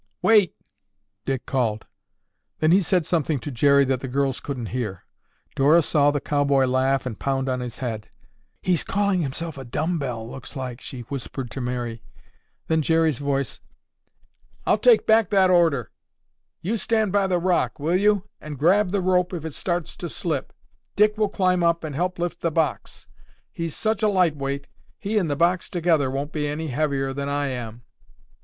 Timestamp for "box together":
25.35-26.09